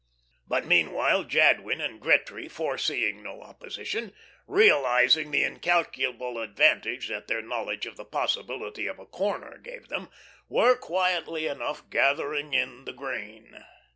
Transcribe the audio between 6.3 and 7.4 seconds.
advantage that